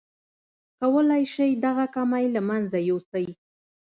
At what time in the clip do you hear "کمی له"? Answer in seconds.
1.95-2.41